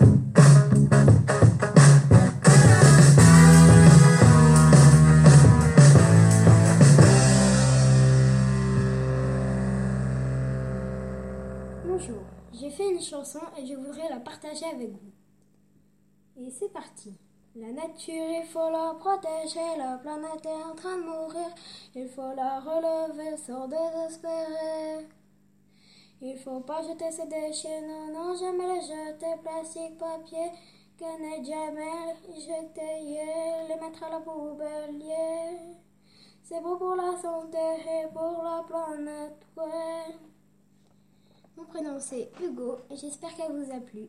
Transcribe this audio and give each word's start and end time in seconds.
Bonjour, 0.00 0.14
j'ai 12.54 12.70
fait 12.70 12.88
une 12.90 13.00
chanson 13.02 13.40
et 13.58 13.66
je 13.66 13.74
voudrais 13.74 14.08
la 14.08 14.20
partager 14.20 14.64
avec 14.64 14.90
vous. 14.90 15.12
Et 16.38 16.50
c'est 16.50 16.72
parti. 16.72 17.14
La 17.54 17.70
nature, 17.72 18.14
il 18.14 18.46
faut 18.50 18.70
la 18.70 18.94
protéger, 18.98 19.76
la 19.76 19.98
planète 19.98 20.46
est 20.46 20.62
en 20.62 20.74
train 20.74 20.96
de 20.96 21.02
mourir, 21.02 21.54
il 21.94 22.08
faut 22.08 22.34
la 22.34 22.60
relever 22.60 23.36
sans 23.36 23.68
désespérer. 23.68 25.06
Il 26.22 26.36
faut 26.36 26.60
pas 26.60 26.82
jeter 26.82 27.10
ses 27.10 27.26
déchets, 27.26 27.80
non, 27.80 28.12
non, 28.12 28.36
jamais 28.36 28.74
les 28.74 28.79
plastique, 29.38 29.98
papier, 29.98 30.50
que 30.98 31.04
jamais 31.44 32.16
jeter, 32.34 33.00
les 33.68 33.80
mettre 33.80 34.04
à 34.04 34.10
la 34.10 34.20
poubelle, 34.20 35.02
C'est 36.42 36.60
bon 36.60 36.76
pour 36.76 36.96
la 36.96 37.16
santé 37.20 37.58
et 37.58 38.06
pour 38.12 38.42
la 38.42 38.64
planète. 38.66 39.46
Mon 41.56 41.64
prénom 41.64 41.98
c'est 41.98 42.30
Hugo 42.42 42.78
et 42.90 42.96
j'espère 42.96 43.34
qu'elle 43.34 43.52
vous 43.52 43.72
a 43.72 43.80
plu. 43.80 44.08